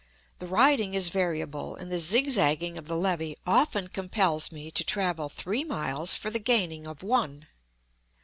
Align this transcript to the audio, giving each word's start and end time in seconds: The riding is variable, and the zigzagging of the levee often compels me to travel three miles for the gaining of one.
The 0.39 0.47
riding 0.47 0.95
is 0.95 1.09
variable, 1.09 1.75
and 1.75 1.91
the 1.91 1.99
zigzagging 1.99 2.75
of 2.75 2.87
the 2.87 2.97
levee 2.97 3.37
often 3.45 3.87
compels 3.87 4.51
me 4.51 4.71
to 4.71 4.83
travel 4.83 5.29
three 5.29 5.63
miles 5.63 6.15
for 6.15 6.31
the 6.31 6.39
gaining 6.39 6.87
of 6.87 7.03
one. 7.03 7.45